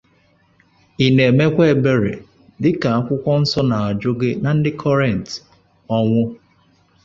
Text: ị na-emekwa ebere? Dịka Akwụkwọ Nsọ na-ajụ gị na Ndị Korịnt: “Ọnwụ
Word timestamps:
ị 1.05 1.07
na-emekwa 1.15 1.63
ebere? 1.73 2.13
Dịka 2.61 2.87
Akwụkwọ 2.97 3.31
Nsọ 3.41 3.61
na-ajụ 3.69 4.11
gị 4.19 4.31
na 4.43 4.49
Ndị 4.57 4.71
Korịnt: 4.81 5.27
“Ọnwụ 5.97 6.21